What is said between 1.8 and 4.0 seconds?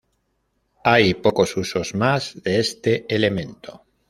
más de este elemento.